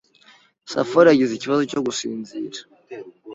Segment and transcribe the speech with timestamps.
[0.71, 2.59] Safari yagize ikibazo cyo gusinzira.